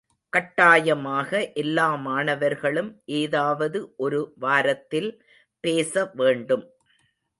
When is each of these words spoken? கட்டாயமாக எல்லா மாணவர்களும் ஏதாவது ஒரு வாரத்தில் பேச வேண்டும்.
கட்டாயமாக 0.33 1.31
எல்லா 1.53 1.85
மாணவர்களும் 2.05 2.89
ஏதாவது 3.19 3.81
ஒரு 3.97 4.21
வாரத்தில் 4.37 5.11
பேச 5.63 5.93
வேண்டும். 6.15 6.65